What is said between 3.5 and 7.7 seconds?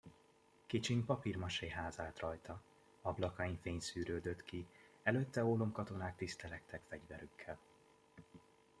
fény szűrődött ki, előtte ólomkatonák tisztelegtek fegyverükkel.